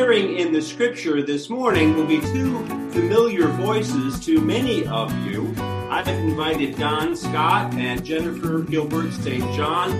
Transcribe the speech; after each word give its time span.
sharing 0.00 0.38
in 0.38 0.50
the 0.50 0.62
scripture 0.62 1.20
this 1.20 1.50
morning 1.50 1.94
will 1.94 2.06
be 2.06 2.22
two 2.22 2.66
familiar 2.90 3.48
voices 3.48 4.18
to 4.18 4.40
many 4.40 4.86
of 4.86 5.14
you. 5.26 5.52
I've 5.58 6.08
invited 6.08 6.78
Don 6.78 7.14
Scott 7.14 7.74
and 7.74 8.02
Jennifer 8.02 8.60
Gilbert 8.60 9.12
St. 9.12 9.44
John 9.54 9.90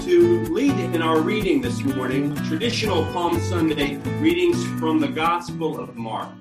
to 0.00 0.44
lead 0.46 0.72
in 0.94 1.02
our 1.02 1.20
reading 1.20 1.60
this 1.60 1.78
morning, 1.82 2.34
traditional 2.46 3.04
Palm 3.12 3.38
Sunday 3.38 3.96
readings 4.18 4.64
from 4.80 4.98
the 4.98 5.08
Gospel 5.08 5.78
of 5.78 5.94
Mark. 5.94 6.32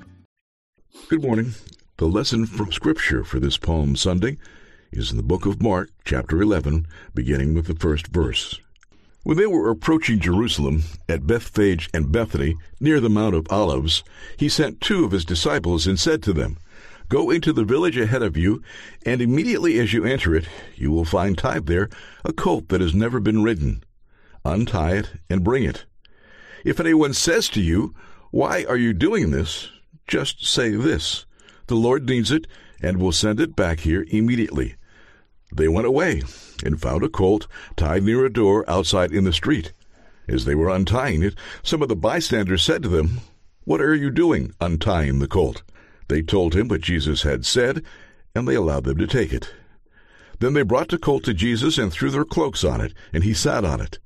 Good 1.09 1.21
morning. 1.21 1.55
The 1.97 2.07
lesson 2.07 2.45
from 2.45 2.71
Scripture 2.71 3.25
for 3.25 3.41
this 3.41 3.57
Palm 3.57 3.97
Sunday 3.97 4.37
is 4.93 5.11
in 5.11 5.17
the 5.17 5.23
book 5.23 5.45
of 5.45 5.61
Mark, 5.61 5.89
chapter 6.05 6.41
11, 6.41 6.87
beginning 7.13 7.53
with 7.53 7.67
the 7.67 7.75
first 7.75 8.07
verse. 8.07 8.61
When 9.23 9.37
they 9.37 9.45
were 9.45 9.69
approaching 9.69 10.19
Jerusalem 10.19 10.83
at 11.09 11.27
Bethphage 11.27 11.89
and 11.93 12.11
Bethany, 12.11 12.55
near 12.79 13.01
the 13.01 13.09
Mount 13.09 13.35
of 13.35 13.47
Olives, 13.49 14.01
he 14.37 14.47
sent 14.47 14.79
two 14.79 15.03
of 15.03 15.11
his 15.11 15.25
disciples 15.25 15.85
and 15.85 15.99
said 15.99 16.23
to 16.23 16.33
them, 16.33 16.57
Go 17.09 17.29
into 17.29 17.51
the 17.51 17.65
village 17.65 17.97
ahead 17.97 18.21
of 18.21 18.37
you, 18.37 18.61
and 19.05 19.21
immediately 19.21 19.77
as 19.77 19.91
you 19.91 20.05
enter 20.05 20.35
it, 20.35 20.47
you 20.75 20.91
will 20.91 21.03
find 21.03 21.37
tied 21.37 21.65
there 21.65 21.89
a 22.23 22.31
colt 22.31 22.69
that 22.69 22.81
has 22.81 22.93
never 22.93 23.19
been 23.19 23.43
ridden. 23.43 23.83
Untie 24.45 24.93
it 24.93 25.11
and 25.29 25.43
bring 25.43 25.63
it. 25.63 25.85
If 26.63 26.79
anyone 26.79 27.13
says 27.13 27.49
to 27.49 27.61
you, 27.61 27.93
Why 28.31 28.63
are 28.69 28.77
you 28.77 28.93
doing 28.93 29.31
this? 29.31 29.69
just 30.07 30.45
say 30.45 30.71
this 30.71 31.25
The 31.67 31.75
Lord 31.75 32.07
needs 32.07 32.31
it, 32.31 32.47
and 32.81 32.97
will 32.97 33.11
send 33.11 33.41
it 33.41 33.55
back 33.55 33.81
here 33.81 34.05
immediately. 34.09 34.75
They 35.51 35.67
went 35.67 35.87
away 35.87 36.21
and 36.63 36.81
found 36.81 37.03
a 37.03 37.09
colt 37.09 37.47
tied 37.75 38.03
near 38.03 38.25
a 38.25 38.31
door 38.31 38.69
outside 38.69 39.11
in 39.11 39.23
the 39.23 39.33
street. 39.33 39.73
As 40.27 40.45
they 40.45 40.55
were 40.55 40.69
untying 40.69 41.23
it, 41.23 41.35
some 41.63 41.81
of 41.81 41.89
the 41.89 41.95
bystanders 41.95 42.61
said 42.61 42.83
to 42.83 42.89
them, 42.89 43.21
What 43.63 43.81
are 43.81 43.95
you 43.95 44.11
doing, 44.11 44.53
untying 44.61 45.19
the 45.19 45.27
colt? 45.27 45.63
They 46.07 46.21
told 46.21 46.55
him 46.55 46.67
what 46.67 46.81
Jesus 46.81 47.23
had 47.23 47.45
said, 47.45 47.83
and 48.35 48.47
they 48.47 48.55
allowed 48.55 48.83
them 48.83 48.97
to 48.97 49.07
take 49.07 49.33
it. 49.33 49.53
Then 50.39 50.53
they 50.53 50.61
brought 50.61 50.89
the 50.89 50.97
colt 50.97 51.23
to 51.23 51.33
Jesus 51.33 51.77
and 51.77 51.91
threw 51.91 52.11
their 52.11 52.25
cloaks 52.25 52.63
on 52.63 52.79
it, 52.79 52.93
and 53.11 53.23
he 53.23 53.33
sat 53.33 53.65
on 53.65 53.81
it. 53.81 53.99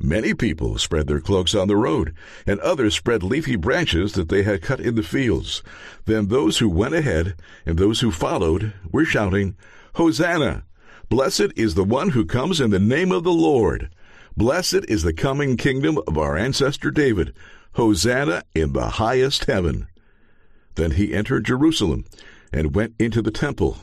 Many 0.00 0.32
people 0.32 0.78
spread 0.78 1.08
their 1.08 1.20
cloaks 1.20 1.56
on 1.56 1.66
the 1.66 1.76
road, 1.76 2.14
and 2.46 2.60
others 2.60 2.94
spread 2.94 3.24
leafy 3.24 3.56
branches 3.56 4.12
that 4.12 4.28
they 4.28 4.44
had 4.44 4.62
cut 4.62 4.78
in 4.78 4.94
the 4.94 5.02
fields. 5.02 5.62
Then 6.04 6.28
those 6.28 6.58
who 6.58 6.68
went 6.68 6.94
ahead 6.94 7.34
and 7.66 7.76
those 7.76 8.00
who 8.00 8.12
followed 8.12 8.74
were 8.92 9.04
shouting, 9.04 9.56
Hosanna! 9.94 10.64
Blessed 11.08 11.52
is 11.56 11.74
the 11.74 11.84
one 11.84 12.10
who 12.10 12.26
comes 12.26 12.60
in 12.60 12.70
the 12.70 12.78
name 12.78 13.12
of 13.12 13.24
the 13.24 13.32
Lord. 13.32 13.88
Blessed 14.36 14.84
is 14.88 15.02
the 15.02 15.14
coming 15.14 15.56
kingdom 15.56 15.98
of 16.06 16.18
our 16.18 16.36
ancestor 16.36 16.90
David. 16.90 17.34
Hosanna 17.72 18.42
in 18.54 18.74
the 18.74 18.90
highest 18.90 19.46
heaven. 19.46 19.86
Then 20.74 20.92
he 20.92 21.14
entered 21.14 21.46
Jerusalem 21.46 22.04
and 22.52 22.74
went 22.74 22.94
into 22.98 23.22
the 23.22 23.30
temple. 23.30 23.78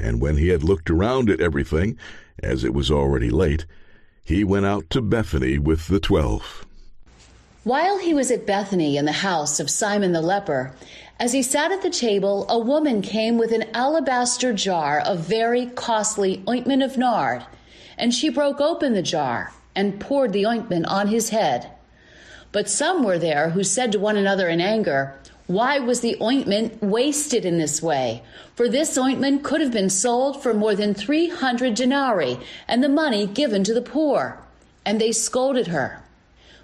And 0.00 0.20
when 0.20 0.38
he 0.38 0.48
had 0.48 0.64
looked 0.64 0.88
around 0.88 1.28
at 1.28 1.40
everything, 1.40 1.98
as 2.42 2.64
it 2.64 2.72
was 2.72 2.90
already 2.90 3.28
late, 3.28 3.66
he 4.24 4.42
went 4.42 4.64
out 4.64 4.88
to 4.90 5.02
Bethany 5.02 5.58
with 5.58 5.88
the 5.88 6.00
twelve. 6.00 6.66
While 7.64 7.98
he 7.98 8.12
was 8.12 8.32
at 8.32 8.44
Bethany 8.44 8.96
in 8.96 9.04
the 9.04 9.12
house 9.12 9.60
of 9.60 9.70
Simon 9.70 10.10
the 10.10 10.20
leper, 10.20 10.74
as 11.20 11.32
he 11.32 11.42
sat 11.44 11.70
at 11.70 11.80
the 11.80 11.90
table, 11.90 12.44
a 12.48 12.58
woman 12.58 13.02
came 13.02 13.38
with 13.38 13.52
an 13.52 13.66
alabaster 13.72 14.52
jar 14.52 14.98
of 14.98 15.20
very 15.20 15.66
costly 15.66 16.42
ointment 16.48 16.82
of 16.82 16.98
nard, 16.98 17.44
and 17.96 18.12
she 18.12 18.28
broke 18.28 18.60
open 18.60 18.94
the 18.94 19.02
jar 19.02 19.52
and 19.76 20.00
poured 20.00 20.32
the 20.32 20.44
ointment 20.44 20.86
on 20.86 21.06
his 21.06 21.28
head. 21.28 21.70
But 22.50 22.68
some 22.68 23.04
were 23.04 23.18
there 23.18 23.50
who 23.50 23.62
said 23.62 23.92
to 23.92 24.00
one 24.00 24.16
another 24.16 24.48
in 24.48 24.60
anger, 24.60 25.14
Why 25.46 25.78
was 25.78 26.00
the 26.00 26.16
ointment 26.20 26.82
wasted 26.82 27.44
in 27.44 27.58
this 27.58 27.80
way? 27.80 28.24
For 28.56 28.68
this 28.68 28.98
ointment 28.98 29.44
could 29.44 29.60
have 29.60 29.72
been 29.72 29.88
sold 29.88 30.42
for 30.42 30.52
more 30.52 30.74
than 30.74 30.94
three 30.94 31.28
hundred 31.28 31.76
denarii, 31.76 32.40
and 32.66 32.82
the 32.82 32.88
money 32.88 33.24
given 33.24 33.62
to 33.62 33.72
the 33.72 33.80
poor. 33.80 34.40
And 34.84 35.00
they 35.00 35.12
scolded 35.12 35.68
her. 35.68 36.01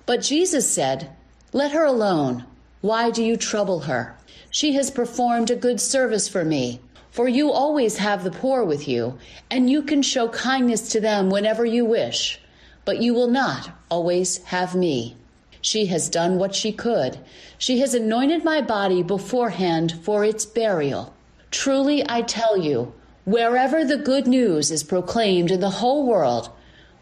But 0.09 0.23
Jesus 0.23 0.67
said, 0.67 1.11
Let 1.53 1.73
her 1.73 1.85
alone. 1.85 2.47
Why 2.81 3.11
do 3.11 3.23
you 3.23 3.37
trouble 3.37 3.81
her? 3.81 4.17
She 4.49 4.73
has 4.73 4.91
performed 4.91 5.51
a 5.51 5.55
good 5.55 5.83
service 5.83 6.27
for 6.31 6.47
me. 6.47 6.81
For 7.11 7.29
you 7.29 7.53
always 7.53 7.99
have 7.99 8.25
the 8.25 8.31
poor 8.31 8.65
with 8.65 8.89
you, 8.89 9.19
and 9.51 9.69
you 9.69 9.83
can 9.83 10.01
show 10.01 10.31
kindness 10.31 10.89
to 10.93 11.01
them 11.01 11.29
whenever 11.29 11.67
you 11.67 11.85
wish, 11.85 12.41
but 12.87 13.03
you 13.03 13.13
will 13.13 13.29
not 13.29 13.71
always 13.91 14.39
have 14.45 14.75
me. 14.75 15.15
She 15.61 15.85
has 15.93 16.09
done 16.09 16.39
what 16.39 16.55
she 16.55 16.73
could. 16.73 17.19
She 17.59 17.81
has 17.81 17.93
anointed 17.93 18.45
my 18.45 18.63
body 18.63 19.03
beforehand 19.03 19.93
for 20.03 20.25
its 20.25 20.47
burial. 20.47 21.13
Truly, 21.51 22.03
I 22.09 22.23
tell 22.23 22.57
you, 22.57 22.95
wherever 23.27 23.85
the 23.85 23.99
good 23.99 24.27
news 24.27 24.71
is 24.71 24.83
proclaimed 24.83 25.51
in 25.51 25.61
the 25.61 25.79
whole 25.85 26.07
world, 26.07 26.49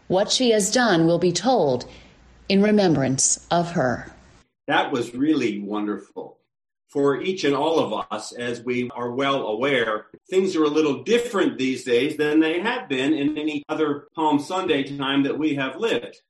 what 0.09 0.29
she 0.29 0.49
has 0.49 0.69
done 0.69 1.07
will 1.07 1.19
be 1.19 1.31
told 1.31 1.85
in 2.49 2.61
remembrance 2.61 3.45
of 3.51 3.71
her. 3.71 4.11
That 4.67 4.91
was 4.91 5.13
really 5.13 5.59
wonderful 5.59 6.37
for 6.89 7.21
each 7.21 7.43
and 7.43 7.55
all 7.55 7.79
of 7.79 8.05
us, 8.11 8.31
as 8.31 8.63
we 8.63 8.89
are 8.95 9.11
well 9.11 9.47
aware, 9.47 10.07
things 10.29 10.55
are 10.55 10.63
a 10.63 10.69
little 10.69 11.03
different 11.03 11.57
these 11.57 11.83
days 11.83 12.15
than 12.15 12.39
they 12.39 12.59
have 12.61 12.87
been 12.87 13.13
in 13.13 13.37
any 13.37 13.63
other 13.67 14.07
Palm 14.15 14.39
Sunday 14.39 14.83
time 14.97 15.23
that 15.23 15.37
we 15.37 15.55
have 15.55 15.75
lived. 15.75 16.21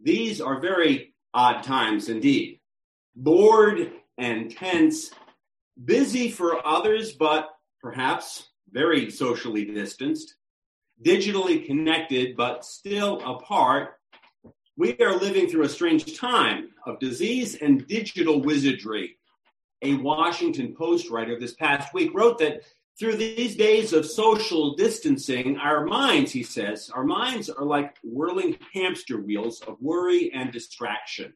These 0.00 0.40
are 0.40 0.60
very 0.60 1.14
odd 1.32 1.62
times 1.62 2.08
indeed. 2.08 2.60
Bored 3.16 3.90
and 4.16 4.50
tense, 4.50 5.10
busy 5.84 6.30
for 6.30 6.64
others, 6.66 7.12
but 7.12 7.50
perhaps 7.80 8.48
very 8.70 9.10
socially 9.10 9.64
distanced, 9.64 10.36
digitally 11.04 11.66
connected, 11.66 12.36
but 12.36 12.64
still 12.64 13.20
apart. 13.20 13.98
We 14.76 14.96
are 14.98 15.16
living 15.16 15.48
through 15.48 15.64
a 15.64 15.68
strange 15.68 16.18
time 16.18 16.70
of 16.84 16.98
disease 16.98 17.54
and 17.54 17.86
digital 17.86 18.40
wizardry 18.40 19.16
a 19.84 19.94
Washington 19.94 20.74
Post 20.74 21.10
writer 21.10 21.38
this 21.38 21.54
past 21.54 21.92
week 21.94 22.12
wrote 22.14 22.38
that 22.38 22.62
through 22.98 23.16
these 23.16 23.54
days 23.54 23.92
of 23.92 24.06
social 24.06 24.74
distancing, 24.74 25.58
our 25.58 25.84
minds, 25.84 26.32
he 26.32 26.42
says, 26.42 26.90
our 26.94 27.04
minds 27.04 27.50
are 27.50 27.64
like 27.64 27.96
whirling 28.02 28.56
hamster 28.72 29.20
wheels 29.20 29.60
of 29.60 29.76
worry 29.80 30.32
and 30.32 30.52
distraction. 30.52 31.34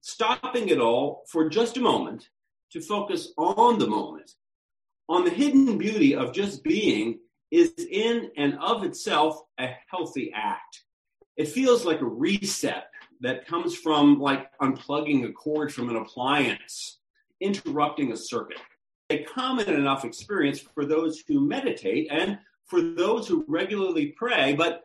Stopping 0.00 0.68
it 0.68 0.80
all 0.80 1.24
for 1.28 1.48
just 1.48 1.76
a 1.76 1.80
moment 1.80 2.28
to 2.72 2.80
focus 2.80 3.32
on 3.38 3.78
the 3.78 3.86
moment, 3.86 4.32
on 5.08 5.24
the 5.24 5.30
hidden 5.30 5.78
beauty 5.78 6.14
of 6.14 6.32
just 6.32 6.62
being, 6.62 7.18
is 7.50 7.72
in 7.90 8.30
and 8.36 8.58
of 8.60 8.84
itself 8.84 9.40
a 9.58 9.70
healthy 9.90 10.30
act. 10.34 10.82
It 11.38 11.48
feels 11.48 11.84
like 11.84 12.00
a 12.00 12.06
reset 12.06 12.90
that 13.20 13.46
comes 13.46 13.74
from 13.74 14.20
like 14.20 14.50
unplugging 14.58 15.24
a 15.24 15.32
cord 15.32 15.72
from 15.72 15.88
an 15.88 15.96
appliance 15.96 16.98
interrupting 17.40 18.12
a 18.12 18.16
circuit. 18.16 18.60
A 19.10 19.22
common 19.22 19.68
enough 19.68 20.04
experience 20.04 20.58
for 20.58 20.84
those 20.84 21.22
who 21.26 21.40
meditate 21.40 22.08
and 22.10 22.38
for 22.66 22.82
those 22.82 23.26
who 23.26 23.44
regularly 23.48 24.14
pray, 24.18 24.52
but 24.52 24.82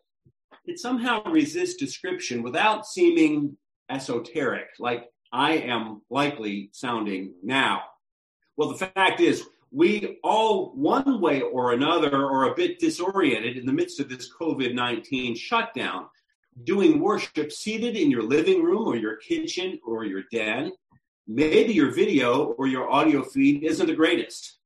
it 0.66 0.80
somehow 0.80 1.24
resists 1.24 1.76
description 1.76 2.44
without 2.44 2.86
seeming 2.86 3.58
esoteric, 3.90 4.68
like 4.80 5.10
I 5.34 5.54
am 5.54 6.02
likely 6.10 6.70
sounding 6.72 7.34
now. 7.44 7.82
Well, 8.56 8.70
the 8.70 8.86
fact 8.86 9.20
is, 9.20 9.44
we 9.72 10.20
all, 10.24 10.72
one 10.76 11.20
way 11.20 11.42
or 11.42 11.74
another, 11.74 12.16
are 12.16 12.52
a 12.52 12.56
bit 12.56 12.78
disoriented 12.78 13.58
in 13.58 13.66
the 13.66 13.74
midst 13.74 14.00
of 14.00 14.08
this 14.08 14.32
COVID 14.40 14.76
19 14.76 15.36
shutdown. 15.36 16.06
Doing 16.64 17.00
worship 17.00 17.52
seated 17.52 17.96
in 17.96 18.12
your 18.12 18.24
living 18.24 18.64
room 18.64 18.88
or 18.88 18.96
your 18.96 19.16
kitchen 19.16 19.80
or 19.86 20.06
your 20.06 20.24
den, 20.32 20.72
maybe 21.28 21.74
your 21.74 21.92
video 21.92 22.46
or 22.58 22.68
your 22.68 22.90
audio 22.92 23.24
feed 23.24 23.64
isn't 23.64 23.88
the 23.88 23.96
greatest. 23.96 24.60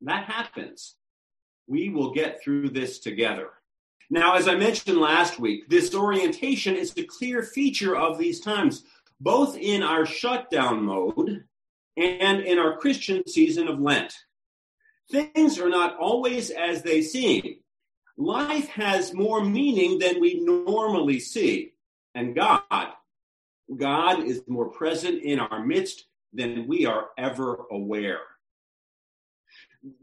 That 0.00 0.24
happens. 0.24 0.94
We 1.66 1.88
will 1.88 2.12
get 2.12 2.42
through 2.42 2.70
this 2.70 2.98
together. 2.98 3.50
Now, 4.10 4.34
as 4.34 4.46
I 4.46 4.54
mentioned 4.54 4.98
last 4.98 5.40
week, 5.40 5.68
this 5.68 5.94
orientation 5.94 6.76
is 6.76 6.92
a 6.96 7.04
clear 7.04 7.42
feature 7.42 7.96
of 7.96 8.18
these 8.18 8.40
times, 8.40 8.84
both 9.18 9.56
in 9.56 9.82
our 9.82 10.06
shutdown 10.06 10.84
mode 10.84 11.44
and 11.96 12.40
in 12.40 12.58
our 12.58 12.76
Christian 12.76 13.26
season 13.26 13.66
of 13.66 13.80
Lent. 13.80 14.14
Things 15.10 15.58
are 15.58 15.68
not 15.70 15.96
always 15.96 16.50
as 16.50 16.82
they 16.82 17.02
seem. 17.02 17.56
Life 18.16 18.68
has 18.68 19.12
more 19.12 19.44
meaning 19.44 19.98
than 19.98 20.20
we 20.20 20.40
normally 20.40 21.18
see, 21.18 21.72
and 22.14 22.34
God 22.34 22.62
God 23.76 24.24
is 24.24 24.42
more 24.46 24.68
present 24.68 25.22
in 25.22 25.38
our 25.38 25.64
midst 25.64 26.06
than 26.32 26.66
we 26.66 26.86
are 26.86 27.08
ever 27.16 27.64
aware. 27.70 28.20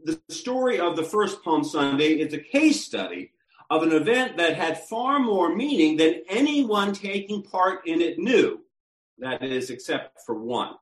The 0.04 0.20
story 0.28 0.78
of 0.78 0.96
the 0.96 1.04
first 1.04 1.42
Palm 1.42 1.64
Sunday 1.64 2.20
is 2.20 2.32
a 2.32 2.38
case 2.38 2.84
study 2.84 3.32
of 3.70 3.82
an 3.82 3.92
event 3.92 4.36
that 4.36 4.56
had 4.56 4.84
far 4.84 5.18
more 5.18 5.54
meaning 5.54 5.96
than 5.96 6.22
anyone 6.28 6.92
taking 6.92 7.42
part 7.42 7.86
in 7.86 8.00
it 8.00 8.18
knew. 8.18 8.60
That 9.18 9.42
is, 9.42 9.70
except 9.70 10.20
for 10.26 10.34
one. 10.34 10.74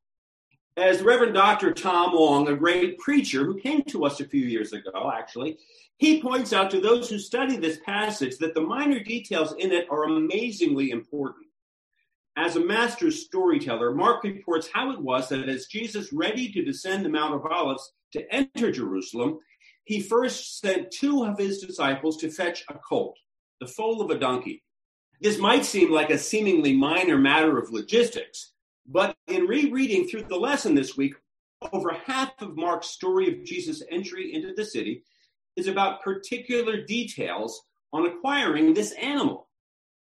As 0.77 1.03
Reverend 1.03 1.35
Dr. 1.35 1.73
Tom 1.73 2.15
Long, 2.15 2.49
a 2.49 2.56
great 2.56 2.99
preacher 2.99 3.44
who 3.44 3.59
came 3.59 3.82
to 3.85 4.05
us 4.05 4.21
a 4.21 4.25
few 4.25 4.44
years 4.44 4.73
ago, 4.73 5.12
actually, 5.15 5.59
he 6.00 6.23
points 6.23 6.55
out 6.55 6.70
to 6.70 6.81
those 6.81 7.11
who 7.11 7.19
study 7.19 7.58
this 7.58 7.79
passage 7.85 8.38
that 8.38 8.55
the 8.55 8.61
minor 8.62 9.00
details 9.00 9.55
in 9.58 9.70
it 9.70 9.87
are 9.91 10.05
amazingly 10.05 10.93
important. 10.93 11.47
As 12.38 12.56
a 12.56 12.64
master 12.64 13.11
storyteller, 13.11 13.94
Mark 13.94 14.25
reports 14.25 14.70
how 14.73 14.93
it 14.93 14.99
was 14.99 15.29
that 15.29 15.47
as 15.47 15.67
Jesus 15.67 16.11
ready 16.11 16.50
to 16.52 16.64
descend 16.64 17.05
the 17.05 17.11
Mount 17.11 17.35
of 17.35 17.44
Olives 17.44 17.93
to 18.14 18.35
enter 18.35 18.73
Jerusalem, 18.73 19.41
he 19.85 20.00
first 20.00 20.58
sent 20.61 20.91
two 20.91 21.23
of 21.23 21.38
his 21.38 21.58
disciples 21.58 22.17
to 22.17 22.31
fetch 22.31 22.64
a 22.70 22.75
colt, 22.79 23.19
the 23.61 23.67
foal 23.67 24.00
of 24.00 24.11
a 24.11 24.19
donkey. 24.19 24.62
This 25.20 25.38
might 25.38 25.67
seem 25.67 25.93
like 25.93 26.08
a 26.08 26.17
seemingly 26.17 26.75
minor 26.75 27.19
matter 27.19 27.58
of 27.58 27.73
logistics, 27.73 28.53
but 28.87 29.14
in 29.29 29.44
rereading 29.44 30.08
through 30.08 30.23
the 30.23 30.37
lesson 30.37 30.75
this 30.75 30.96
week, 30.96 31.12
over 31.75 31.93
half 32.06 32.32
of 32.41 32.56
Mark's 32.56 32.88
story 32.88 33.29
of 33.29 33.44
Jesus' 33.44 33.82
entry 33.91 34.32
into 34.32 34.55
the 34.55 34.64
city 34.64 35.03
is 35.60 35.68
about 35.68 36.02
particular 36.02 36.82
details 36.84 37.62
on 37.92 38.06
acquiring 38.06 38.72
this 38.74 38.92
animal. 38.92 39.48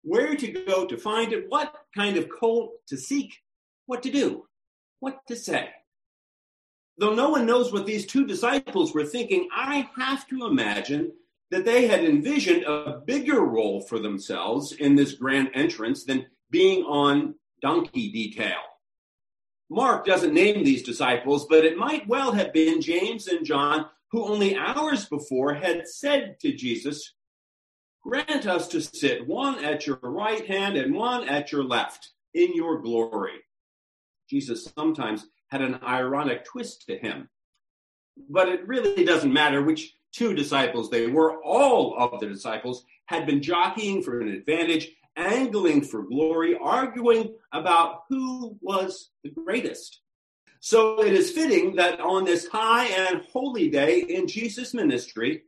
Where 0.02 0.34
to 0.34 0.64
go 0.66 0.86
to 0.86 0.96
find 0.96 1.32
it, 1.32 1.44
what 1.48 1.74
kind 1.94 2.16
of 2.16 2.30
colt 2.30 2.72
to 2.86 2.96
seek, 2.96 3.36
what 3.86 4.02
to 4.04 4.10
do, 4.10 4.46
what 5.00 5.18
to 5.26 5.36
say. 5.36 5.68
Though 6.96 7.14
no 7.14 7.30
one 7.30 7.46
knows 7.46 7.72
what 7.72 7.84
these 7.84 8.06
two 8.06 8.26
disciples 8.26 8.94
were 8.94 9.04
thinking, 9.04 9.48
I 9.54 9.90
have 9.98 10.26
to 10.28 10.46
imagine 10.46 11.12
that 11.50 11.64
they 11.64 11.88
had 11.88 12.04
envisioned 12.04 12.62
a 12.64 13.02
bigger 13.04 13.40
role 13.40 13.80
for 13.80 13.98
themselves 13.98 14.72
in 14.72 14.94
this 14.94 15.14
grand 15.14 15.50
entrance 15.54 16.04
than 16.04 16.26
being 16.50 16.84
on 16.84 17.34
donkey 17.60 18.12
detail. 18.12 18.60
Mark 19.68 20.04
doesn't 20.06 20.34
name 20.34 20.62
these 20.62 20.82
disciples, 20.82 21.46
but 21.46 21.64
it 21.64 21.76
might 21.76 22.06
well 22.06 22.32
have 22.32 22.52
been 22.52 22.80
James 22.80 23.26
and 23.28 23.44
John 23.44 23.86
who 24.10 24.24
only 24.24 24.56
hours 24.56 25.06
before 25.06 25.54
had 25.54 25.86
said 25.86 26.38
to 26.40 26.52
Jesus, 26.52 27.14
Grant 28.02 28.46
us 28.46 28.66
to 28.68 28.80
sit 28.80 29.26
one 29.26 29.62
at 29.64 29.86
your 29.86 29.98
right 30.02 30.46
hand 30.46 30.76
and 30.76 30.94
one 30.94 31.28
at 31.28 31.52
your 31.52 31.64
left 31.64 32.10
in 32.34 32.54
your 32.54 32.80
glory. 32.80 33.40
Jesus 34.28 34.70
sometimes 34.76 35.26
had 35.48 35.60
an 35.60 35.80
ironic 35.82 36.44
twist 36.44 36.86
to 36.86 36.96
him. 36.96 37.28
But 38.28 38.48
it 38.48 38.66
really 38.66 39.04
doesn't 39.04 39.32
matter 39.32 39.62
which 39.62 39.94
two 40.12 40.34
disciples 40.34 40.88
they 40.88 41.06
were. 41.08 41.42
All 41.42 41.96
of 41.96 42.20
the 42.20 42.26
disciples 42.26 42.84
had 43.06 43.26
been 43.26 43.42
jockeying 43.42 44.02
for 44.02 44.20
an 44.20 44.28
advantage, 44.28 44.90
angling 45.16 45.82
for 45.82 46.02
glory, 46.02 46.56
arguing 46.56 47.34
about 47.52 48.04
who 48.08 48.56
was 48.60 49.10
the 49.24 49.30
greatest. 49.30 50.00
So 50.62 51.02
it 51.02 51.14
is 51.14 51.30
fitting 51.30 51.74
that 51.76 52.00
on 52.00 52.24
this 52.24 52.46
high 52.46 52.84
and 52.84 53.22
holy 53.32 53.70
day 53.70 54.00
in 54.00 54.28
Jesus' 54.28 54.74
ministry, 54.74 55.44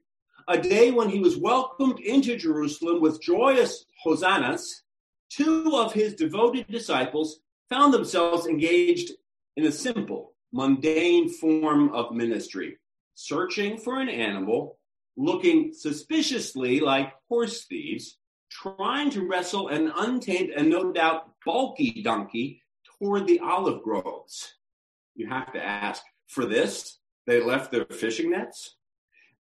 a 0.49 0.57
day 0.57 0.91
when 0.91 1.11
he 1.11 1.21
was 1.21 1.37
welcomed 1.37 2.01
into 2.01 2.39
Jerusalem 2.39 3.03
with 3.03 3.21
joyous 3.21 3.85
hosannas, 4.03 4.85
two 5.29 5.77
of 5.77 5.93
his 5.93 6.15
devoted 6.15 6.67
disciples 6.69 7.41
found 7.69 7.93
themselves 7.93 8.47
engaged 8.47 9.13
in 9.59 9.67
a 9.67 9.73
simple, 9.73 10.33
mundane 10.51 11.29
form 11.29 11.91
of 11.93 12.15
ministry, 12.15 12.79
searching 13.15 13.77
for 13.77 14.01
an 14.01 14.09
animal, 14.09 14.79
looking 15.19 15.75
suspiciously 15.75 16.81
like 16.81 17.13
horse 17.29 17.67
thieves, 17.67 18.17
trying 18.51 19.11
to 19.11 19.29
wrestle 19.29 19.69
an 19.69 19.93
untamed 19.95 20.51
and 20.57 20.71
no 20.71 20.91
doubt 20.91 21.35
bulky 21.45 22.03
donkey 22.03 22.63
toward 22.99 23.27
the 23.27 23.41
olive 23.41 23.83
groves. 23.83 24.55
You 25.15 25.29
have 25.29 25.53
to 25.53 25.63
ask, 25.63 26.03
for 26.29 26.47
this, 26.47 26.99
they 27.27 27.43
left 27.43 27.71
their 27.71 27.87
fishing 27.87 28.31
nets? 28.31 28.77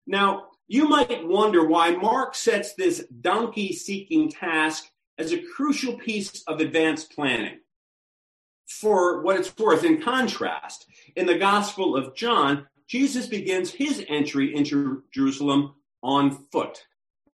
Now, 0.05 0.47
you 0.67 0.87
might 0.87 1.27
wonder 1.27 1.65
why 1.65 1.91
Mark 1.91 2.35
sets 2.35 2.73
this 2.73 3.05
donkey 3.21 3.73
seeking 3.73 4.29
task 4.29 4.85
as 5.17 5.31
a 5.31 5.41
crucial 5.55 5.97
piece 5.97 6.43
of 6.47 6.59
advanced 6.59 7.11
planning 7.11 7.59
for 8.67 9.21
what 9.21 9.37
it's 9.37 9.55
worth, 9.57 9.83
in 9.83 10.01
contrast, 10.01 10.85
in 11.15 11.25
the 11.25 11.37
Gospel 11.37 11.95
of 11.95 12.15
John, 12.15 12.67
Jesus 12.87 13.25
begins 13.25 13.71
his 13.71 14.03
entry 14.07 14.55
into 14.55 15.03
Jerusalem 15.11 15.75
on 16.03 16.31
foot. 16.51 16.85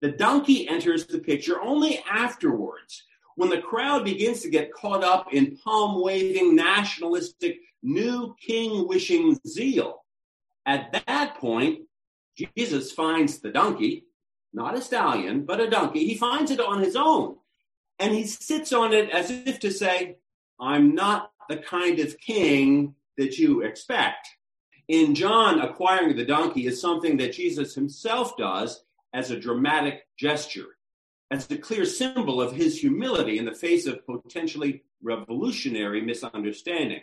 The 0.01 0.13
donkey 0.13 0.69
enters 0.69 1.07
the 1.07 1.19
picture 1.19 1.61
only 1.61 2.03
afterwards, 2.11 3.05
when 3.37 3.51
the 3.51 3.61
crowd 3.61 4.05
begins 4.05 4.41
to 4.41 4.51
get 4.51 4.73
caught 4.73 5.05
up 5.05 5.33
in 5.33 5.57
palm 5.59 6.03
waving, 6.03 6.57
nationalistic, 6.57 7.59
new 7.83 8.35
king 8.41 8.87
wishing 8.89 9.39
zeal. 9.47 10.05
At 10.67 11.05
that 11.07 11.37
point, 11.37 11.81
Jesus 12.37 12.93
finds 12.93 13.39
the 13.39 13.51
donkey, 13.51 14.05
not 14.53 14.77
a 14.77 14.83
stallion, 14.83 15.45
but 15.45 15.61
a 15.61 15.71
donkey. 15.71 16.07
He 16.07 16.17
finds 16.17 16.51
it 16.51 16.61
on 16.61 16.83
his 16.83 16.97
own, 16.97 17.37
and 17.99 18.15
he 18.15 18.25
sits 18.25 18.73
on 18.73 18.93
it 18.93 19.11
as 19.11 19.31
if 19.31 19.61
to 19.61 19.71
say, 19.71 20.17
I'm 20.61 20.95
not 20.95 21.33
the 21.49 21.57
kind 21.57 21.99
of 22.01 22.19
king 22.21 22.95
that 23.17 23.39
you 23.39 23.63
expect. 23.63 24.29
In 24.89 25.15
John, 25.15 25.61
acquiring 25.61 26.17
the 26.17 26.25
donkey 26.25 26.67
is 26.67 26.81
something 26.81 27.17
that 27.19 27.35
Jesus 27.35 27.75
himself 27.75 28.37
does 28.37 28.85
as 29.13 29.31
a 29.31 29.39
dramatic 29.39 30.07
gesture, 30.19 30.77
as 31.31 31.51
a 31.51 31.59
clear 31.59 31.85
symbol 31.85 32.41
of 32.41 32.53
his 32.53 32.81
humility 32.81 33.39
in 33.39 33.45
the 33.45 33.55
face 33.55 33.87
of 33.87 34.07
potentially 34.07 34.83
revolutionary 35.03 36.01
misunderstanding. 36.01 37.03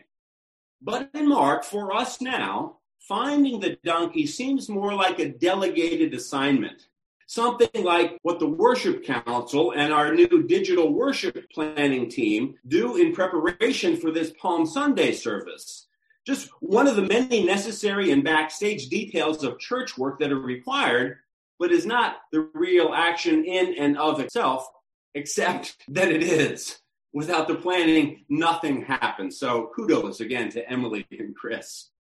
But 0.85 1.09
in 1.13 1.27
Mark, 1.27 1.65
for 1.65 1.93
us 1.93 2.21
now, 2.21 2.77
finding 2.99 3.59
the 3.59 3.77
donkey 3.83 4.25
seems 4.25 4.69
more 4.69 4.93
like 4.93 5.19
a 5.19 5.29
delegated 5.29 6.13
assignment 6.13 6.87
something 7.27 7.83
like 7.83 8.17
what 8.21 8.39
the 8.39 8.47
Worship 8.47 9.03
Council 9.03 9.71
and 9.71 9.91
our 9.91 10.13
new 10.13 10.43
digital 10.43 10.93
worship 10.93 11.49
planning 11.51 12.09
team 12.09 12.55
do 12.67 12.97
in 12.97 13.13
preparation 13.13 13.97
for 13.97 14.11
this 14.11 14.31
Palm 14.39 14.65
Sunday 14.65 15.11
service. 15.11 15.87
Just 16.25 16.49
one 16.59 16.87
of 16.87 16.95
the 16.95 17.03
many 17.03 17.43
necessary 17.43 18.11
and 18.11 18.23
backstage 18.23 18.89
details 18.89 19.43
of 19.43 19.59
church 19.59 19.97
work 19.97 20.19
that 20.19 20.31
are 20.31 20.39
required, 20.39 21.17
but 21.59 21.71
is 21.71 21.85
not 21.85 22.17
the 22.31 22.49
real 22.53 22.93
action 22.93 23.45
in 23.45 23.75
and 23.75 23.97
of 23.97 24.19
itself, 24.19 24.67
except 25.13 25.77
that 25.87 26.09
it 26.11 26.23
is. 26.23 26.79
Without 27.15 27.47
the 27.47 27.55
planning, 27.55 28.25
nothing 28.27 28.81
happens. 28.81 29.37
So 29.39 29.71
kudos 29.73 30.19
again 30.19 30.49
to 30.49 30.69
Emily 30.69 31.07
and 31.17 31.33
Chris. 31.33 31.91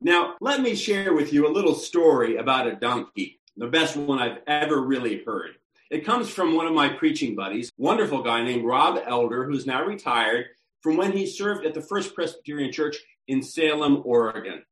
Now, 0.00 0.34
let 0.40 0.60
me 0.60 0.74
share 0.74 1.14
with 1.14 1.32
you 1.32 1.46
a 1.46 1.54
little 1.54 1.76
story 1.76 2.36
about 2.36 2.66
a 2.66 2.74
donkey 2.74 3.38
the 3.56 3.68
best 3.68 3.96
one 3.96 4.18
I've 4.18 4.38
ever 4.48 4.80
really 4.80 5.22
heard. 5.24 5.52
It 5.88 6.04
comes 6.04 6.28
from 6.28 6.56
one 6.56 6.66
of 6.66 6.72
my 6.72 6.88
preaching 6.88 7.36
buddies, 7.36 7.70
wonderful 7.78 8.24
guy 8.24 8.42
named 8.42 8.64
Rob 8.64 8.98
Elder, 9.06 9.44
who's 9.44 9.66
now 9.66 9.84
retired 9.84 10.46
from 10.80 10.96
when 10.96 11.12
he 11.12 11.26
served 11.26 11.64
at 11.64 11.72
the 11.72 11.80
First 11.80 12.16
Presbyterian 12.16 12.72
Church 12.72 12.96
in 13.28 13.44
Salem, 13.44 14.02
Oregon. 14.04 14.64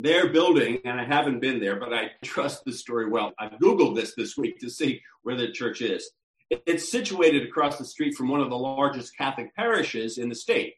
Their 0.00 0.28
building, 0.28 0.78
and 0.86 0.98
I 0.98 1.04
haven't 1.04 1.40
been 1.40 1.60
there, 1.60 1.76
but 1.76 1.92
I 1.92 2.12
trust 2.24 2.64
the 2.64 2.72
story 2.72 3.10
well. 3.10 3.34
I've 3.38 3.58
Googled 3.58 3.94
this 3.94 4.14
this 4.14 4.38
week 4.38 4.58
to 4.60 4.70
see 4.70 5.02
where 5.22 5.36
the 5.36 5.52
church 5.52 5.82
is. 5.82 6.12
It's 6.50 6.90
situated 6.90 7.46
across 7.46 7.76
the 7.78 7.84
street 7.84 8.14
from 8.14 8.28
one 8.28 8.40
of 8.40 8.50
the 8.50 8.56
largest 8.56 9.16
Catholic 9.16 9.54
parishes 9.54 10.18
in 10.18 10.28
the 10.28 10.34
state. 10.34 10.74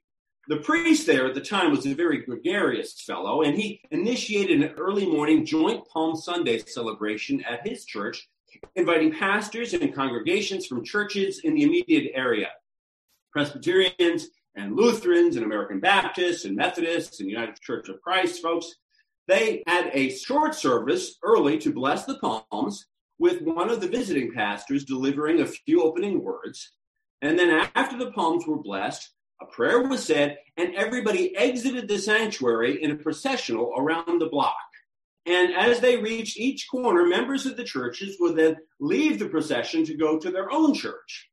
The 0.49 0.57
priest 0.57 1.07
there 1.07 1.27
at 1.27 1.35
the 1.35 1.41
time 1.41 1.71
was 1.71 1.87
a 1.87 1.95
very 1.95 2.25
gregarious 2.25 3.01
fellow, 3.03 3.43
and 3.43 3.57
he 3.57 3.81
initiated 3.91 4.63
an 4.63 4.75
early 4.77 5.07
morning 5.07 5.45
joint 5.45 5.87
Palm 5.87 6.17
Sunday 6.17 6.59
celebration 6.59 7.45
at 7.45 7.67
his 7.67 7.85
church, 7.85 8.29
inviting 8.75 9.13
pastors 9.13 9.75
and 9.75 9.95
congregations 9.95 10.67
from 10.67 10.85
churches 10.85 11.41
in 11.45 11.55
the 11.55 11.63
immediate 11.63 12.11
area 12.15 12.49
Presbyterians 13.33 14.27
and 14.57 14.75
Lutherans 14.75 15.37
and 15.37 15.45
American 15.45 15.79
Baptists 15.79 16.45
and 16.45 16.57
Methodists 16.57 17.21
and 17.21 17.31
United 17.31 17.61
Church 17.61 17.89
of 17.89 18.01
Christ 18.03 18.43
folks. 18.43 18.75
They 19.29 19.63
had 19.69 19.91
a 19.93 20.11
short 20.11 20.57
service 20.57 21.17
early 21.23 21.59
to 21.59 21.73
bless 21.73 22.05
the 22.05 22.19
palms, 22.19 22.87
with 23.21 23.43
one 23.43 23.69
of 23.69 23.81
the 23.81 23.87
visiting 23.87 24.33
pastors 24.33 24.85
delivering 24.85 25.41
a 25.41 25.47
few 25.47 25.83
opening 25.83 26.25
words. 26.25 26.73
And 27.23 27.39
then 27.39 27.69
after 27.75 27.99
the 27.99 28.11
palms 28.13 28.47
were 28.47 28.57
blessed, 28.57 29.11
a 29.43 29.47
prayer 29.47 29.83
was 29.83 30.03
said, 30.03 30.39
and 30.57 30.75
everybody 30.75 31.37
exited 31.37 31.87
the 31.87 31.99
sanctuary 31.99 32.83
in 32.83 32.91
a 32.91 32.97
processional 32.97 33.75
around 33.77 34.21
the 34.21 34.31
block. 34.31 34.57
And 35.27 35.53
as 35.55 35.81
they 35.81 35.99
reached 35.99 36.39
each 36.39 36.67
corner, 36.71 37.07
members 37.07 37.45
of 37.45 37.59
the 37.59 37.65
churches 37.65 38.17
would 38.21 38.37
then 38.37 38.57
leave 38.81 39.19
the 39.19 39.29
procession 39.29 39.85
to 39.85 39.95
go 39.95 40.19
to 40.19 40.31
their 40.31 40.51
own 40.51 40.73
church. 40.75 41.29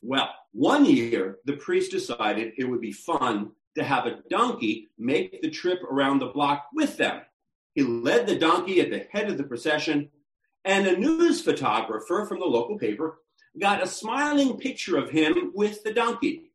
Well, 0.00 0.30
one 0.52 0.86
year, 0.86 1.38
the 1.44 1.56
priest 1.56 1.90
decided 1.90 2.54
it 2.56 2.64
would 2.64 2.80
be 2.80 2.92
fun 2.92 3.52
to 3.74 3.84
have 3.84 4.06
a 4.06 4.22
donkey 4.30 4.88
make 4.96 5.42
the 5.42 5.50
trip 5.50 5.82
around 5.82 6.20
the 6.20 6.28
block 6.28 6.64
with 6.72 6.96
them. 6.96 7.20
He 7.74 7.82
led 7.82 8.26
the 8.26 8.38
donkey 8.38 8.80
at 8.80 8.90
the 8.90 9.06
head 9.12 9.30
of 9.30 9.36
the 9.36 9.44
procession, 9.44 10.08
and 10.66 10.86
a 10.86 10.96
news 10.96 11.40
photographer 11.40 12.26
from 12.28 12.40
the 12.40 12.44
local 12.44 12.76
paper 12.76 13.18
got 13.58 13.82
a 13.82 13.86
smiling 13.86 14.58
picture 14.58 14.98
of 14.98 15.08
him 15.08 15.52
with 15.54 15.82
the 15.84 15.94
donkey. 15.94 16.50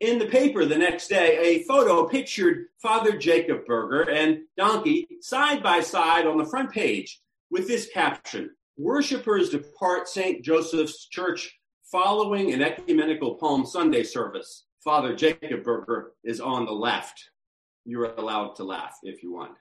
In 0.00 0.18
the 0.18 0.26
paper 0.26 0.64
the 0.64 0.78
next 0.78 1.08
day, 1.08 1.38
a 1.38 1.62
photo 1.64 2.08
pictured 2.08 2.68
Father 2.80 3.18
Jacob 3.18 3.66
Berger 3.66 4.10
and 4.10 4.40
Donkey 4.56 5.06
side 5.20 5.62
by 5.62 5.80
side 5.80 6.26
on 6.26 6.38
the 6.38 6.44
front 6.46 6.72
page 6.72 7.20
with 7.50 7.68
this 7.68 7.88
caption 7.92 8.50
Worshippers 8.78 9.50
depart 9.50 10.08
St. 10.08 10.42
Joseph's 10.42 11.06
Church 11.06 11.54
following 11.92 12.54
an 12.54 12.62
ecumenical 12.62 13.34
Palm 13.34 13.66
Sunday 13.66 14.04
service. 14.04 14.64
Father 14.82 15.14
Jacob 15.14 15.62
Berger 15.64 16.12
is 16.24 16.40
on 16.40 16.64
the 16.64 16.72
left. 16.72 17.28
You're 17.84 18.14
allowed 18.14 18.56
to 18.56 18.64
laugh 18.64 18.96
if 19.02 19.22
you 19.22 19.34
want. 19.34 19.52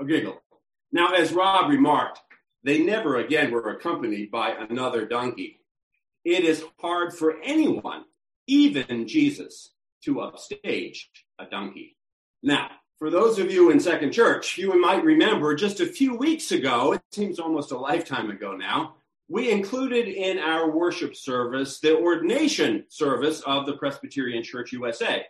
A 0.00 0.04
giggle. 0.04 0.42
Now, 0.90 1.12
as 1.12 1.32
Rob 1.32 1.70
remarked, 1.70 2.18
they 2.64 2.82
never 2.82 3.16
again 3.16 3.52
were 3.52 3.70
accompanied 3.70 4.30
by 4.30 4.50
another 4.50 5.06
donkey. 5.06 5.60
It 6.24 6.44
is 6.44 6.64
hard 6.80 7.12
for 7.12 7.40
anyone, 7.42 8.04
even 8.46 9.06
Jesus, 9.06 9.70
to 10.04 10.22
upstage 10.22 11.10
a 11.38 11.44
donkey. 11.44 11.96
Now, 12.42 12.70
for 12.98 13.10
those 13.10 13.38
of 13.38 13.50
you 13.50 13.70
in 13.70 13.80
Second 13.80 14.12
Church, 14.12 14.56
you 14.56 14.80
might 14.80 15.04
remember 15.04 15.54
just 15.54 15.80
a 15.80 15.86
few 15.86 16.14
weeks 16.16 16.52
ago, 16.52 16.92
it 16.92 17.02
seems 17.12 17.38
almost 17.38 17.72
a 17.72 17.78
lifetime 17.78 18.30
ago 18.30 18.56
now, 18.56 18.94
we 19.28 19.50
included 19.50 20.08
in 20.08 20.38
our 20.38 20.70
worship 20.70 21.16
service 21.16 21.80
the 21.80 21.96
ordination 21.96 22.84
service 22.88 23.40
of 23.42 23.66
the 23.66 23.76
Presbyterian 23.76 24.42
Church 24.42 24.72
USA. 24.72 25.24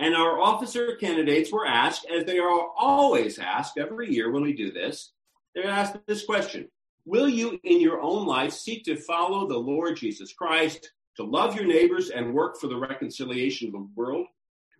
And 0.00 0.14
our 0.14 0.40
officer 0.40 0.96
candidates 0.96 1.50
were 1.50 1.66
asked, 1.66 2.06
as 2.06 2.24
they 2.24 2.38
are 2.38 2.68
always 2.78 3.38
asked 3.38 3.78
every 3.78 4.12
year 4.12 4.30
when 4.30 4.42
we 4.42 4.52
do 4.52 4.70
this, 4.70 5.12
they're 5.54 5.66
asked 5.66 5.96
this 6.06 6.24
question 6.24 6.68
Will 7.04 7.28
you 7.28 7.58
in 7.64 7.80
your 7.80 8.00
own 8.00 8.26
life 8.26 8.52
seek 8.52 8.84
to 8.84 8.96
follow 8.96 9.48
the 9.48 9.56
Lord 9.56 9.96
Jesus 9.96 10.32
Christ, 10.32 10.92
to 11.16 11.24
love 11.24 11.56
your 11.56 11.66
neighbors 11.66 12.10
and 12.10 12.34
work 12.34 12.58
for 12.58 12.66
the 12.66 12.76
reconciliation 12.76 13.68
of 13.68 13.72
the 13.72 13.88
world? 13.96 14.26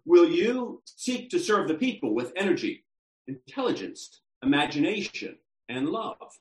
Will 0.04 0.28
you 0.28 0.82
seek 0.84 1.30
to 1.30 1.38
serve 1.38 1.68
the 1.68 1.74
people 1.74 2.14
with 2.14 2.32
energy, 2.36 2.84
intelligence, 3.26 4.20
imagination, 4.42 5.36
and 5.68 5.88
love? 5.88 6.38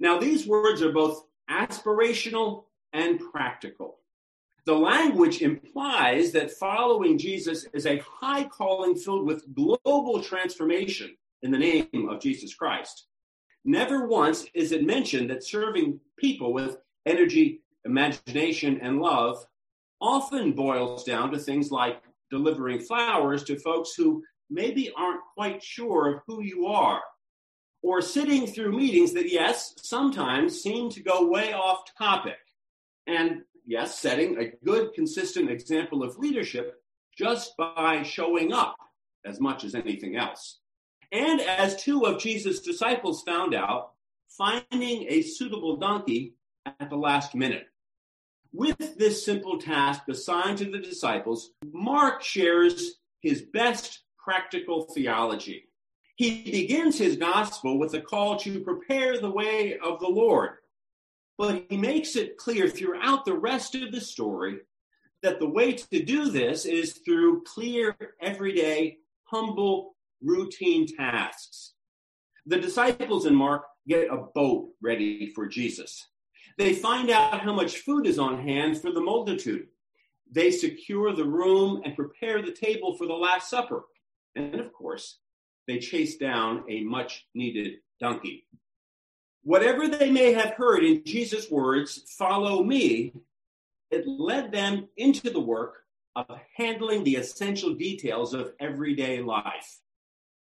Now, 0.00 0.18
these 0.18 0.46
words 0.46 0.82
are 0.82 0.92
both 0.92 1.24
aspirational 1.50 2.64
and 2.92 3.20
practical. 3.32 3.98
The 4.66 4.74
language 4.74 5.40
implies 5.40 6.32
that 6.32 6.50
following 6.50 7.16
Jesus 7.16 7.66
is 7.72 7.86
a 7.86 7.98
high 7.98 8.44
calling 8.44 8.94
filled 8.94 9.26
with 9.26 9.54
global 9.54 10.22
transformation 10.22 11.16
in 11.42 11.50
the 11.50 11.58
name 11.58 12.08
of 12.10 12.20
Jesus 12.20 12.54
Christ. 12.54 13.06
Never 13.64 14.06
once 14.06 14.46
is 14.54 14.72
it 14.72 14.84
mentioned 14.84 15.30
that 15.30 15.44
serving 15.44 16.00
people 16.16 16.52
with 16.52 16.78
energy, 17.06 17.62
imagination, 17.84 18.80
and 18.80 19.00
love 19.00 19.44
often 20.00 20.52
boils 20.52 21.04
down 21.04 21.30
to 21.32 21.38
things 21.38 21.70
like 21.70 22.02
delivering 22.30 22.80
flowers 22.80 23.42
to 23.44 23.58
folks 23.58 23.94
who 23.94 24.22
maybe 24.50 24.90
aren't 24.96 25.20
quite 25.34 25.62
sure 25.62 26.14
of 26.14 26.22
who 26.26 26.42
you 26.42 26.66
are 26.66 27.02
or 27.82 28.00
sitting 28.00 28.46
through 28.46 28.76
meetings 28.76 29.12
that, 29.12 29.30
yes, 29.30 29.74
sometimes 29.78 30.60
seem 30.60 30.90
to 30.90 31.02
go 31.02 31.28
way 31.28 31.52
off 31.52 31.82
topic. 31.96 32.38
And 33.06 33.42
yes, 33.66 33.98
setting 33.98 34.38
a 34.38 34.52
good, 34.64 34.92
consistent 34.94 35.50
example 35.50 36.02
of 36.02 36.18
leadership 36.18 36.82
just 37.16 37.56
by 37.56 38.02
showing 38.02 38.52
up 38.52 38.76
as 39.24 39.40
much 39.40 39.64
as 39.64 39.74
anything 39.74 40.16
else. 40.16 40.58
And 41.12 41.40
as 41.40 41.82
two 41.82 42.04
of 42.04 42.20
Jesus' 42.20 42.60
disciples 42.60 43.22
found 43.22 43.54
out, 43.54 43.92
finding 44.28 45.06
a 45.08 45.22
suitable 45.22 45.76
donkey 45.76 46.34
at 46.66 46.90
the 46.90 46.96
last 46.96 47.34
minute. 47.34 47.66
With 48.52 48.96
this 48.96 49.24
simple 49.24 49.58
task 49.58 50.02
assigned 50.08 50.58
to 50.58 50.70
the 50.70 50.78
disciples, 50.78 51.50
Mark 51.72 52.22
shares 52.22 52.96
his 53.20 53.42
best 53.42 54.02
practical 54.18 54.82
theology. 54.82 55.68
He 56.16 56.42
begins 56.50 56.98
his 56.98 57.16
gospel 57.16 57.78
with 57.78 57.94
a 57.94 58.00
call 58.00 58.36
to 58.40 58.60
prepare 58.60 59.18
the 59.18 59.30
way 59.30 59.78
of 59.78 60.00
the 60.00 60.08
Lord. 60.08 60.50
But 61.36 61.66
he 61.68 61.76
makes 61.76 62.16
it 62.16 62.36
clear 62.36 62.68
throughout 62.68 63.24
the 63.24 63.36
rest 63.36 63.74
of 63.74 63.92
the 63.92 64.00
story 64.00 64.58
that 65.22 65.38
the 65.38 65.48
way 65.48 65.72
to 65.72 66.02
do 66.02 66.30
this 66.30 66.64
is 66.64 66.98
through 67.04 67.42
clear, 67.44 67.96
everyday, 68.20 68.98
humble, 69.24 69.94
routine 70.22 70.86
tasks. 70.86 71.74
The 72.46 72.58
disciples 72.58 73.26
in 73.26 73.34
Mark 73.34 73.64
get 73.86 74.08
a 74.10 74.16
boat 74.34 74.70
ready 74.82 75.30
for 75.34 75.46
Jesus. 75.46 76.06
They 76.56 76.74
find 76.74 77.10
out 77.10 77.40
how 77.40 77.52
much 77.52 77.78
food 77.78 78.06
is 78.06 78.18
on 78.18 78.42
hand 78.42 78.80
for 78.80 78.90
the 78.90 79.00
multitude. 79.00 79.68
They 80.30 80.50
secure 80.50 81.14
the 81.14 81.24
room 81.24 81.82
and 81.84 81.94
prepare 81.94 82.42
the 82.42 82.52
table 82.52 82.96
for 82.96 83.06
the 83.06 83.14
Last 83.14 83.48
Supper. 83.48 83.84
And 84.34 84.56
of 84.56 84.72
course, 84.72 85.18
they 85.66 85.78
chase 85.78 86.16
down 86.16 86.64
a 86.68 86.82
much 86.82 87.26
needed 87.34 87.74
donkey. 88.00 88.46
Whatever 89.42 89.88
they 89.88 90.10
may 90.10 90.32
have 90.32 90.54
heard 90.54 90.84
in 90.84 91.04
Jesus' 91.04 91.50
words, 91.50 92.02
follow 92.18 92.62
me, 92.62 93.14
it 93.90 94.06
led 94.06 94.52
them 94.52 94.88
into 94.96 95.30
the 95.30 95.40
work 95.40 95.84
of 96.16 96.26
handling 96.56 97.04
the 97.04 97.16
essential 97.16 97.74
details 97.74 98.34
of 98.34 98.52
everyday 98.60 99.22
life. 99.22 99.78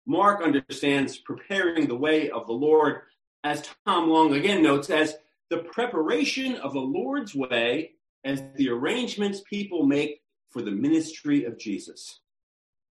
Mark 0.06 0.42
understands 0.42 1.18
preparing 1.18 1.87
the 1.87 1.97
way 1.97 2.30
of 2.30 2.47
the 2.47 2.52
Lord, 2.52 3.02
as 3.44 3.68
Tom 3.87 4.09
Long 4.09 4.35
again 4.35 4.62
notes, 4.62 4.90
as 4.90 5.16
the 5.50 5.59
preparation 5.59 6.56
of 6.56 6.73
the 6.73 6.80
Lord's 6.80 7.35
way 7.35 7.92
as 8.25 8.42
the 8.56 8.68
arrangements 8.71 9.42
people 9.49 9.85
make 9.85 10.23
for 10.50 10.62
the 10.62 10.71
ministry 10.71 11.44
of 11.44 11.59
Jesus 11.59 12.21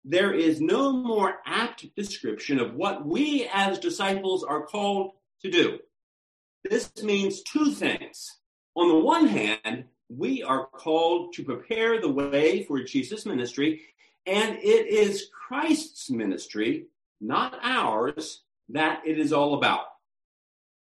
there 0.05 0.33
is 0.33 0.61
no 0.61 0.93
more 0.93 1.38
apt 1.47 1.95
description 1.95 2.59
of 2.59 2.75
what 2.75 3.07
we 3.07 3.49
as 3.52 3.79
disciples 3.79 4.43
are 4.45 4.64
called 4.64 5.12
to 5.43 5.50
do. 5.50 5.79
This 6.69 6.90
means 7.02 7.43
two 7.43 7.73
things. 7.73 8.38
On 8.76 8.88
the 8.88 8.99
one 8.99 9.26
hand, 9.26 9.85
we 10.09 10.43
are 10.43 10.67
called 10.67 11.35
to 11.35 11.45
prepare 11.45 12.00
the 12.00 12.11
way 12.11 12.64
for 12.64 12.83
Jesus' 12.83 13.26
ministry, 13.26 13.83
and 14.26 14.57
it 14.57 14.87
is 14.87 15.29
Christ's 15.49 16.11
ministry, 16.11 16.87
not 17.21 17.59
ours, 17.62 18.43
that 18.71 19.03
it 19.05 19.19
is 19.19 19.33
all 19.33 19.55
about. 19.55 19.87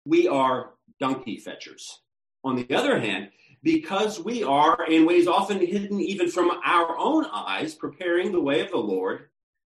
We 0.04 0.28
are 0.28 0.70
donkey 1.00 1.38
fetchers. 1.38 2.00
On 2.44 2.56
the 2.56 2.75
other 2.75 2.99
hand, 2.99 3.30
because 3.62 4.20
we 4.20 4.44
are, 4.44 4.87
in 4.88 5.06
ways 5.06 5.26
often 5.26 5.58
hidden 5.58 6.00
even 6.00 6.30
from 6.30 6.50
our 6.64 6.97
own 6.97 7.26
eyes, 7.32 7.75
preparing 7.75 8.32
the 8.32 8.40
way 8.40 8.61
of 8.61 8.70
the 8.70 8.78
Lord, 8.78 9.28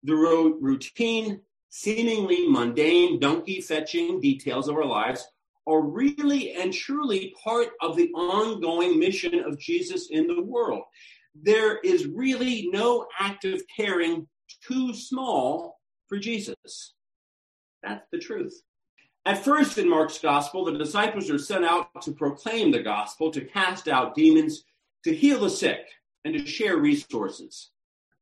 the 0.02 0.14
ro- 0.14 0.59
routine, 0.61 1.40
seemingly 1.71 2.49
mundane, 2.49 3.19
donkey 3.19 3.61
fetching 3.61 4.21
details 4.21 4.69
of 4.69 4.76
our 4.76 4.85
lives 4.85 5.26
are 5.66 5.83
really 5.83 6.52
and 6.52 6.73
truly 6.73 7.35
part 7.42 7.69
of 7.80 7.97
the 7.97 8.11
ongoing 8.12 8.99
mission 8.99 9.40
of 9.45 9.59
Jesus 9.59 10.09
in 10.11 10.26
the 10.26 10.42
world. 10.42 10.83
There 11.35 11.78
is 11.78 12.07
really 12.07 12.69
no 12.73 13.07
act 13.19 13.45
of 13.45 13.62
caring 13.75 14.26
too 14.66 14.92
small 14.92 15.79
for 16.11 16.19
Jesus. 16.19 16.93
That's 17.83 18.05
the 18.12 18.19
truth. 18.19 18.61
At 19.25 19.45
first, 19.45 19.79
in 19.79 19.88
Mark's 19.88 20.19
gospel, 20.19 20.64
the 20.64 20.76
disciples 20.76 21.31
are 21.31 21.38
sent 21.38 21.64
out 21.64 22.02
to 22.02 22.12
proclaim 22.12 22.71
the 22.71 22.83
gospel, 22.83 23.31
to 23.31 23.45
cast 23.45 23.87
out 23.87 24.14
demons, 24.14 24.64
to 25.05 25.14
heal 25.14 25.40
the 25.40 25.49
sick, 25.49 25.87
and 26.25 26.35
to 26.35 26.45
share 26.45 26.79
resources. 26.79 27.71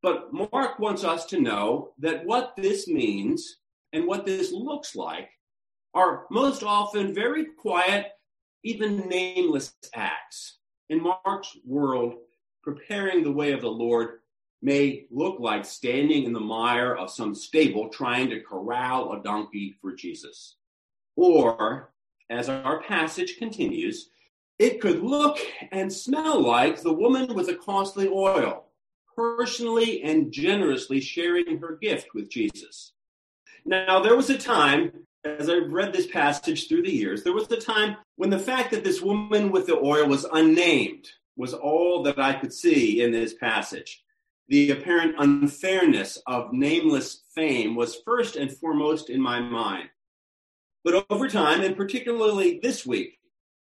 But 0.03 0.33
Mark 0.33 0.79
wants 0.79 1.03
us 1.03 1.25
to 1.27 1.41
know 1.41 1.93
that 1.99 2.25
what 2.25 2.55
this 2.57 2.87
means 2.87 3.57
and 3.93 4.07
what 4.07 4.27
this 4.27 4.53
looks 4.53 4.95
like 4.95 5.31
are 5.95 6.27
most 6.31 6.63
often 6.63 7.15
very 7.15 7.47
quiet, 7.59 8.09
even 8.65 9.09
nameless 9.09 9.75
acts. 9.95 10.59
In 10.91 11.03
Mark's 11.03 11.57
world, 11.65 12.15
preparing 12.63 13.25
the 13.25 13.33
way 13.33 13.53
of 13.53 13.63
the 13.63 13.71
Lord 13.71 14.21
may 14.61 15.07
look 15.11 15.39
like 15.39 15.65
standing 15.65 16.25
in 16.25 16.33
the 16.33 16.41
mire 16.41 16.95
of 16.95 17.11
some 17.11 17.35
stable 17.35 17.89
trying 17.89 18.31
to 18.31 18.41
corral 18.41 19.13
a 19.13 19.23
donkey 19.23 19.77
for 19.81 19.95
Jesus. 19.95 20.57
Or, 21.17 21.93
as 22.31 22.49
our 22.49 22.83
passage 22.83 23.39
continues, 23.39 24.11
it 24.59 24.81
could 24.81 25.03
look 25.03 25.39
and 25.71 25.93
smell 25.93 26.41
like 26.41 26.83
the 26.83 26.93
woman 26.93 27.35
with 27.35 27.47
the 27.47 27.55
costly 27.55 28.09
oil, 28.09 28.65
personally 29.15 30.03
and 30.03 30.33
generously 30.33 31.01
sharing 31.01 31.59
her 31.59 31.79
gift 31.81 32.09
with 32.15 32.29
Jesus. 32.29 32.93
Now, 33.65 34.01
there 34.01 34.17
was 34.17 34.31
a 34.31 34.39
time, 34.39 34.93
as 35.25 35.49
I've 35.49 35.73
read 35.73 35.93
this 35.93 36.07
passage 36.07 36.69
through 36.69 36.83
the 36.83 36.95
years, 36.95 37.23
there 37.23 37.33
was 37.33 37.51
a 37.51 37.61
time 37.61 37.97
when 38.17 38.31
the 38.31 38.39
fact 38.39 38.71
that 38.73 38.83
this 38.83 39.01
woman 39.01 39.51
with 39.53 39.67
the 39.67 39.77
oil 39.77 40.09
was 40.09 40.27
unnamed 40.33 41.09
was 41.37 41.55
all 41.55 42.03
that 42.03 42.19
I 42.19 42.33
could 42.33 42.53
see 42.53 43.03
in 43.03 43.13
this 43.13 43.35
passage. 43.35 44.03
The 44.49 44.71
apparent 44.71 45.17
unfairness 45.19 46.19
of 46.27 46.53
nameless 46.53 47.25
fame 47.35 47.75
was 47.75 48.01
first 48.05 48.37
and 48.37 48.51
foremost 48.51 49.11
in 49.11 49.21
my 49.21 49.41
mind. 49.41 49.91
But 50.85 51.07
over 51.11 51.29
time, 51.29 51.61
and 51.61 51.77
particularly 51.77 52.59
this 52.63 52.87
week, 52.87 53.19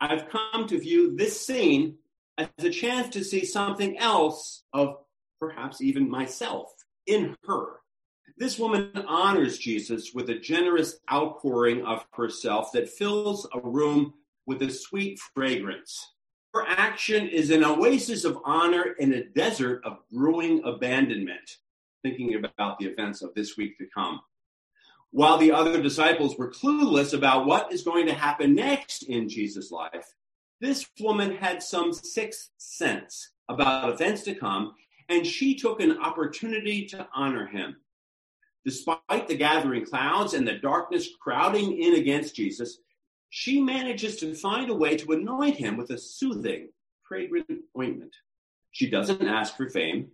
I've 0.01 0.29
come 0.29 0.65
to 0.67 0.79
view 0.79 1.15
this 1.15 1.45
scene 1.45 1.97
as 2.37 2.47
a 2.57 2.69
chance 2.69 3.09
to 3.09 3.23
see 3.23 3.45
something 3.45 3.97
else 3.99 4.63
of 4.73 4.97
perhaps 5.39 5.81
even 5.81 6.09
myself, 6.09 6.71
in 7.05 7.35
her. 7.45 7.81
This 8.37 8.57
woman 8.57 8.91
honors 9.07 9.59
Jesus 9.59 10.11
with 10.13 10.29
a 10.29 10.39
generous 10.39 10.97
outpouring 11.11 11.85
of 11.85 12.05
herself 12.13 12.71
that 12.71 12.89
fills 12.89 13.47
a 13.53 13.59
room 13.59 14.13
with 14.47 14.61
a 14.63 14.71
sweet 14.71 15.19
fragrance. 15.35 16.12
Her 16.53 16.65
action 16.67 17.27
is 17.27 17.50
an 17.50 17.63
oasis 17.63 18.25
of 18.25 18.38
honor 18.45 18.95
in 19.00 19.13
a 19.13 19.24
desert 19.24 19.81
of 19.83 19.98
brewing 20.12 20.62
abandonment, 20.63 21.57
thinking 22.03 22.36
about 22.36 22.77
the 22.77 22.86
events 22.86 23.24
of 23.24 23.33
this 23.33 23.57
week 23.57 23.77
to 23.79 23.88
come. 23.91 24.22
While 25.10 25.39
the 25.39 25.51
other 25.51 25.81
disciples 25.81 26.38
were 26.38 26.51
clueless 26.51 27.15
about 27.15 27.48
what 27.48 27.74
is 27.74 27.81
going 27.81 28.05
to 28.05 28.13
happen 28.13 28.53
next 28.53 29.03
in 29.03 29.27
Jesus' 29.27 29.72
life, 29.72 30.13
this 30.62 30.88
woman 31.00 31.36
had 31.36 31.63
some 31.63 31.91
sixth 31.91 32.51
sense 32.57 33.31
about 33.50 33.89
events 33.89 34.22
to 34.24 34.36
come, 34.36 34.75
and 35.10 35.25
she 35.25 35.55
took 35.55 35.81
an 35.81 35.98
opportunity 35.98 36.86
to 36.86 37.07
honor 37.15 37.48
him. 37.48 37.77
Despite 38.63 39.27
the 39.27 39.36
gathering 39.36 39.86
clouds 39.86 40.36
and 40.36 40.48
the 40.48 40.60
darkness 40.60 41.10
crowding 41.19 41.81
in 41.81 41.95
against 41.95 42.36
Jesus, 42.36 42.77
she 43.35 43.59
manages 43.59 44.17
to 44.17 44.35
find 44.35 44.69
a 44.69 44.75
way 44.75 44.95
to 44.95 45.11
anoint 45.11 45.57
him 45.57 45.75
with 45.75 45.89
a 45.89 45.97
soothing, 45.97 46.69
fragrant 47.01 47.47
ointment. 47.75 48.15
She 48.69 48.91
doesn't 48.91 49.23
ask 49.23 49.57
for 49.57 49.67
fame. 49.67 50.09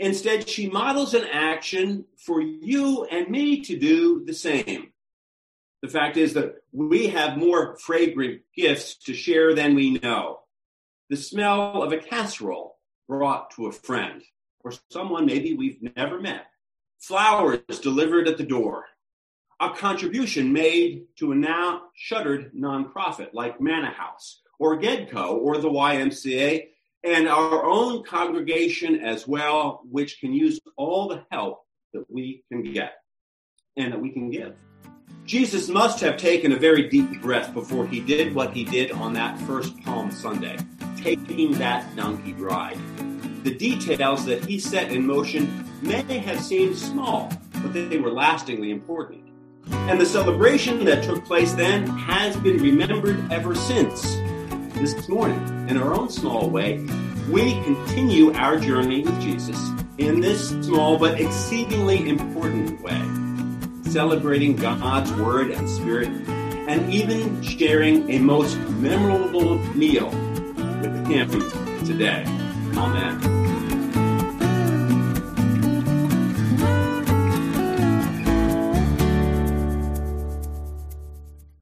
Instead, 0.00 0.48
she 0.48 0.68
models 0.68 1.14
an 1.14 1.26
action 1.30 2.06
for 2.16 2.40
you 2.40 3.04
and 3.04 3.28
me 3.28 3.60
to 3.60 3.78
do 3.78 4.24
the 4.24 4.34
same. 4.34 4.92
The 5.82 5.88
fact 5.88 6.16
is 6.16 6.34
that 6.34 6.56
we 6.72 7.06
have 7.06 7.38
more 7.38 7.76
fragrant 7.76 8.40
gifts 8.56 8.96
to 9.04 9.14
share 9.14 9.54
than 9.54 9.76
we 9.76 10.00
know. 10.00 10.40
The 11.08 11.18
smell 11.18 11.84
of 11.84 11.92
a 11.92 11.98
casserole 11.98 12.78
brought 13.06 13.52
to 13.52 13.66
a 13.66 13.72
friend 13.72 14.24
or 14.64 14.72
someone 14.90 15.24
maybe 15.24 15.54
we've 15.54 15.94
never 15.94 16.20
met. 16.20 16.46
Flowers 16.98 17.60
delivered 17.80 18.26
at 18.26 18.38
the 18.38 18.42
door. 18.42 18.86
A 19.62 19.68
contribution 19.68 20.54
made 20.54 21.04
to 21.16 21.32
a 21.32 21.34
now 21.34 21.82
shuttered 21.94 22.50
nonprofit 22.54 23.34
like 23.34 23.60
Manna 23.60 23.90
House 23.90 24.40
or 24.58 24.80
GEDCO 24.80 25.32
or 25.32 25.58
the 25.58 25.68
YMCA 25.68 26.68
and 27.04 27.28
our 27.28 27.66
own 27.66 28.02
congregation 28.02 29.00
as 29.00 29.28
well, 29.28 29.82
which 29.90 30.18
can 30.18 30.32
use 30.32 30.58
all 30.78 31.08
the 31.08 31.26
help 31.30 31.60
that 31.92 32.10
we 32.10 32.42
can 32.50 32.62
get 32.72 32.94
and 33.76 33.92
that 33.92 34.00
we 34.00 34.08
can 34.12 34.30
give. 34.30 34.54
Jesus 35.26 35.68
must 35.68 36.00
have 36.00 36.16
taken 36.16 36.52
a 36.52 36.56
very 36.56 36.88
deep 36.88 37.20
breath 37.20 37.52
before 37.52 37.86
he 37.86 38.00
did 38.00 38.34
what 38.34 38.54
he 38.54 38.64
did 38.64 38.92
on 38.92 39.12
that 39.12 39.38
first 39.40 39.78
Palm 39.82 40.10
Sunday, 40.10 40.56
taking 40.96 41.52
that 41.58 41.94
donkey 41.96 42.32
ride. 42.32 42.78
The 43.44 43.54
details 43.54 44.24
that 44.24 44.42
he 44.42 44.58
set 44.58 44.90
in 44.90 45.06
motion 45.06 45.68
may 45.82 46.16
have 46.16 46.40
seemed 46.40 46.78
small, 46.78 47.30
but 47.62 47.74
they 47.74 47.98
were 47.98 48.10
lastingly 48.10 48.70
important. 48.70 49.29
And 49.70 50.00
the 50.00 50.06
celebration 50.06 50.84
that 50.84 51.04
took 51.04 51.24
place 51.24 51.52
then 51.52 51.86
has 51.86 52.36
been 52.36 52.62
remembered 52.62 53.32
ever 53.32 53.54
since. 53.54 54.02
This 54.74 55.08
morning, 55.08 55.68
in 55.68 55.76
our 55.76 55.94
own 55.94 56.08
small 56.08 56.48
way, 56.48 56.86
we 57.28 57.52
continue 57.62 58.32
our 58.34 58.58
journey 58.58 59.02
with 59.02 59.20
Jesus 59.20 59.58
in 59.98 60.20
this 60.20 60.48
small 60.48 60.98
but 60.98 61.20
exceedingly 61.20 62.08
important 62.08 62.80
way 62.80 63.20
celebrating 63.90 64.54
God's 64.54 65.12
Word 65.12 65.50
and 65.50 65.68
Spirit, 65.68 66.08
and 66.08 66.92
even 66.92 67.42
sharing 67.42 68.08
a 68.10 68.18
most 68.18 68.56
memorable 68.56 69.58
meal 69.74 70.06
with 70.80 71.06
Him 71.08 71.28
today. 71.84 72.24
Amen. 72.76 73.49